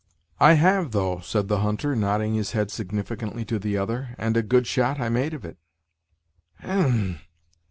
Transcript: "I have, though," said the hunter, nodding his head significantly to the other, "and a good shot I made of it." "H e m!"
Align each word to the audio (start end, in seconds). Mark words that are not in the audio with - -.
"I 0.39 0.53
have, 0.53 0.93
though," 0.93 1.19
said 1.19 1.47
the 1.47 1.59
hunter, 1.59 1.95
nodding 1.95 2.33
his 2.33 2.53
head 2.53 2.71
significantly 2.71 3.45
to 3.45 3.59
the 3.59 3.77
other, 3.77 4.15
"and 4.17 4.35
a 4.35 4.41
good 4.41 4.65
shot 4.65 4.99
I 4.99 5.09
made 5.09 5.35
of 5.35 5.45
it." 5.45 5.59
"H 6.59 6.67
e 6.69 6.71
m!" 6.71 7.19